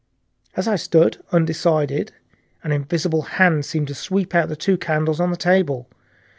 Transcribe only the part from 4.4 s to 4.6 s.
the